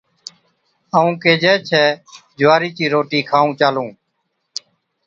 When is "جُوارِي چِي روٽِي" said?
2.37-3.19